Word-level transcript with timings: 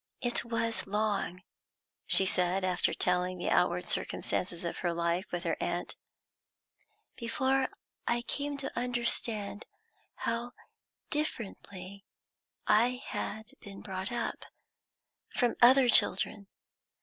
"It 0.19 0.43
was 0.43 0.87
long," 0.87 1.43
she 2.07 2.25
said, 2.25 2.63
after 2.65 2.91
telling 2.91 3.37
the 3.37 3.51
outward 3.51 3.85
circumstances 3.85 4.63
of 4.65 4.77
her 4.77 4.95
life 4.95 5.31
with 5.31 5.43
her 5.43 5.55
aunt, 5.59 5.95
"before 7.15 7.67
I 8.07 8.23
came 8.23 8.57
to 8.57 8.75
understand 8.75 9.67
how 10.15 10.53
differently 11.11 12.03
I 12.65 12.99
had 13.05 13.51
been 13.59 13.81
brought 13.81 14.11
up 14.11 14.45
from 15.35 15.55
other 15.61 15.87
children. 15.87 16.47